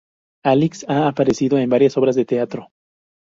Alix 0.43 0.83
ha 0.87 1.07
aparecido 1.07 1.59
en 1.59 1.69
varias 1.69 1.95
obras 1.95 2.15
de 2.15 2.25
teatro. 2.25 2.69